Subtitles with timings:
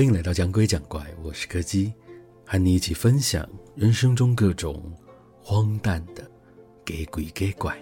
[0.00, 1.92] 欢迎来到讲鬼讲怪，我是柯基，
[2.46, 4.82] 和你一起分享人生中各种
[5.42, 6.26] 荒诞的
[6.82, 7.78] 给鬼给怪。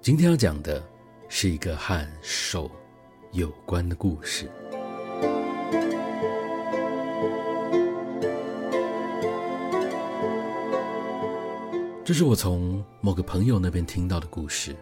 [0.00, 0.80] 今天要讲的
[1.28, 2.70] 是一个和手
[3.32, 4.48] 有关的故事。
[12.04, 14.76] 这是我从某个朋友那边听到的故事。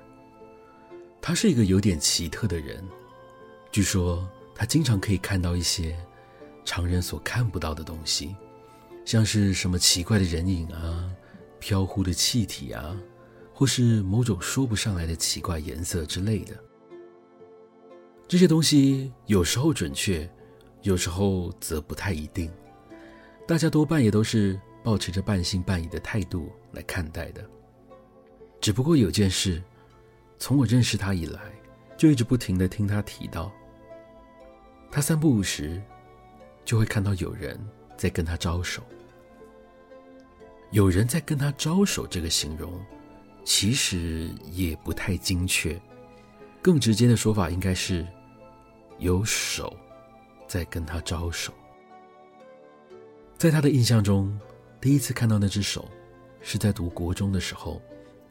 [1.23, 2.87] 他是一个有点奇特的人，
[3.73, 5.97] 据说他经常可以看到一些
[6.65, 8.35] 常人所看不到的东西，
[9.05, 11.11] 像是什么奇怪的人影啊、
[11.59, 12.97] 飘忽的气体啊，
[13.53, 16.55] 或是某种说不上来的奇怪颜色之类的。
[18.27, 20.29] 这些东西有时候准确，
[20.83, 22.51] 有时候则不太一定。
[23.47, 27.45] 大家多半也都是抱持着半信半疑的态度来看待的。
[28.61, 29.63] 只不过有件事，
[30.39, 31.41] 从我认识他以来，
[31.99, 33.53] 就一直不停的听他提到。
[34.95, 35.83] 他散步时
[36.65, 37.59] 就会看到有人
[37.97, 38.81] 在跟他招手。
[40.71, 42.81] 有人在跟他招手，这个形容
[43.43, 45.83] 其实也不太精确，
[46.63, 48.07] 更直接的说法应该是
[48.99, 49.77] 有手
[50.47, 51.53] 在跟他招手。
[53.37, 54.39] 在他的印象中，
[54.81, 55.91] 第一次看到那只手，
[56.41, 57.83] 是在读国中的时候，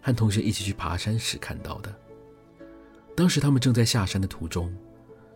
[0.01, 1.93] 和同学一起去爬山时看到的。
[3.17, 4.73] 当时他们正在下山的途中，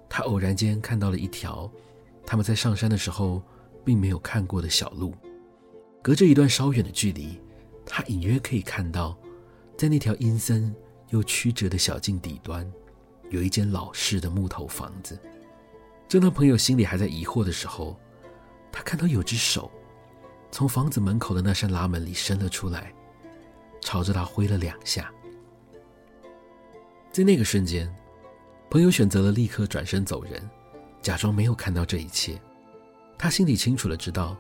[0.10, 1.70] 他偶然间看到了一条
[2.26, 3.42] 他们在上山的时候
[3.84, 5.14] 并没有看过的小路。
[6.02, 7.40] 隔着一段稍远的距离，
[7.86, 9.18] 他隐约可以看到，
[9.78, 10.74] 在那条阴森
[11.10, 12.70] 又曲折的小径底端，
[13.30, 15.20] 有一间老式的木头房子。
[16.08, 18.00] 正当朋友心里还在疑惑的时候，
[18.72, 19.70] 他看到有只手。
[20.50, 22.94] 从房子门口的那扇拉门里伸了出来，
[23.82, 25.12] 朝着他挥了两下。
[27.12, 27.94] 在那个瞬间，
[28.70, 30.50] 朋友选择了立刻转身走人，
[31.02, 32.40] 假装没有看到这一切。
[33.18, 34.36] 他心里清楚的知道，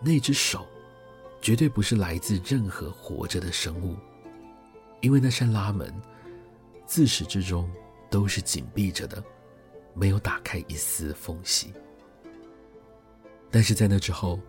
[0.00, 0.66] 那只手
[1.42, 3.94] 绝对不是来自任何活着的生物，
[5.02, 5.94] 因为那扇拉门
[6.86, 7.70] 自始至终
[8.08, 9.22] 都是紧闭着的，
[9.92, 11.72] 没有打开一丝缝隙。
[13.50, 14.40] 但是在那之后，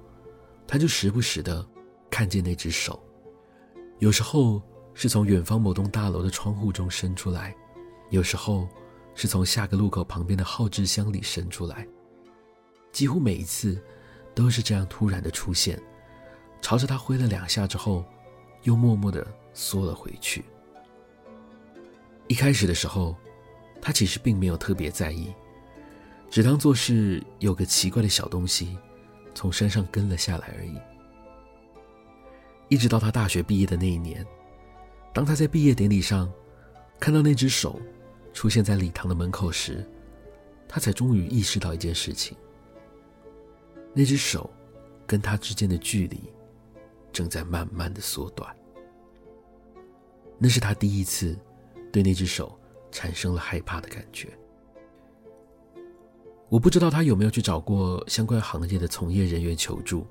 [0.65, 1.65] 他就时不时的
[2.09, 2.97] 看见那只手，
[3.99, 4.61] 有时候
[4.93, 7.53] 是从远方某栋大楼的窗户中伸出来，
[8.09, 8.67] 有时候
[9.21, 11.85] 是从下个路口旁边的号志箱里伸出来，
[12.93, 13.77] 几乎每一次
[14.33, 15.77] 都是这样突然的出现，
[16.61, 18.05] 朝着他挥了两下之后，
[18.63, 20.45] 又默默的缩了回去。
[22.29, 23.13] 一开始的时候，
[23.81, 25.33] 他其实并没有特别在意，
[26.29, 28.77] 只当作是有个奇怪的小东西。
[29.35, 30.77] 从山上跟了下来而已。
[32.69, 34.25] 一直到他大学毕业的那一年，
[35.13, 36.31] 当他在毕业典礼上
[37.01, 37.81] 看到那只手
[38.33, 39.85] 出现在礼堂的门口时，
[40.67, 42.37] 他才终于意识到一件事情：
[43.93, 44.49] 那只手
[45.05, 46.21] 跟他之间的距离
[47.11, 48.55] 正在慢慢的缩短。
[50.37, 51.37] 那是他第一次
[51.91, 52.57] 对那只手
[52.91, 54.29] 产生了害怕的感觉。
[56.47, 60.07] 我不知道他有没有去找过相关行业的从业人员求助，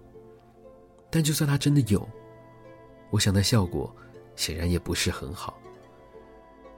[1.11, 2.07] 但就算他真的有，
[3.11, 3.95] 我想那效果
[4.37, 5.59] 显然也不是很好。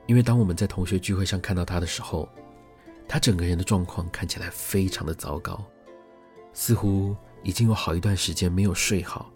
[0.07, 2.29] 因为当我们在同学聚会上看到他的时候，
[3.09, 5.65] 他整个人的状况看起来非常的糟糕，
[6.53, 9.31] 似乎已经有好一段时间没有睡好，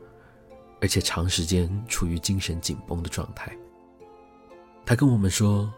[0.80, 3.56] 而且长时间处于精神紧绷的状态。
[4.84, 5.72] 他跟我们说，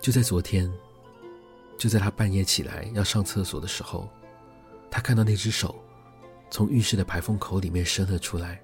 [0.00, 0.72] 就在昨天。
[1.78, 4.08] 就在他半夜起来要上厕所的时候，
[4.90, 5.74] 他看到那只手
[6.50, 8.58] 从浴室的排风口里面伸了出来，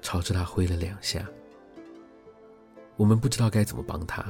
[0.00, 1.26] 朝着他挥了两下。
[2.96, 4.24] 我们不知道该怎么帮他，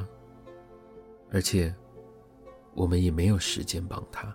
[1.32, 1.74] 而且
[2.74, 4.34] 我们也没有时间帮他。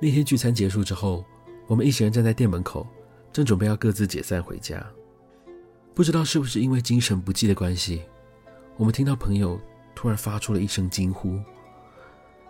[0.00, 1.24] 那天聚餐结束之后，
[1.66, 2.86] 我们一行人站在店门口，
[3.32, 4.84] 正准备要各自解散回家。
[5.94, 8.02] 不知道是不是因为精神不济的关系，
[8.76, 9.60] 我们听到朋友
[9.94, 11.38] 突然发出了一声惊呼。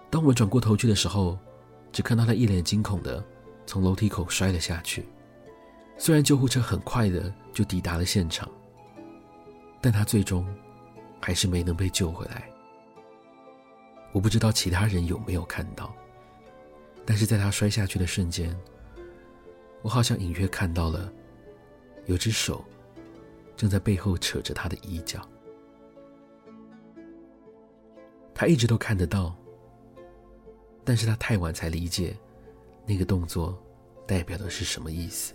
[0.09, 1.39] 当我们转过头去的时候，
[1.91, 3.25] 只看到他一脸惊恐的
[3.67, 5.07] 从楼梯口摔了下去。
[5.99, 8.49] 虽然救护车很快的就抵达了现场，
[9.81, 10.47] 但他最终
[11.21, 12.49] 还是没能被救回来。
[14.13, 15.95] 我不知道其他人有没有看到，
[17.05, 18.55] 但是在他摔下去的瞬间，
[19.83, 21.13] 我好像隐约看到了
[22.07, 22.65] 有只手
[23.57, 25.21] 正在背后扯着他的衣角。
[28.35, 29.35] 他一直都看得到。
[30.83, 32.17] 但是他太晚才理解，
[32.87, 33.57] 那个动作
[34.07, 35.35] 代表的是什么意思。